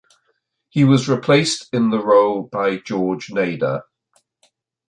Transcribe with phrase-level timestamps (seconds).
[0.69, 3.83] He was replaced in the role by George Nader.